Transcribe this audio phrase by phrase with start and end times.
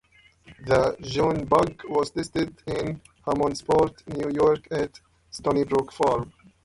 [0.65, 6.33] The "June Bug" was tested in Hammondsport, New York, at Stony Brook Farm.